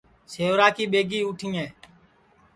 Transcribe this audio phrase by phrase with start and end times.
[0.31, 1.67] سیورا کی ٻیگی اُٹھیں